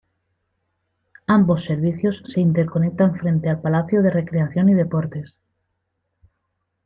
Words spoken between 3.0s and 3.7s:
frente al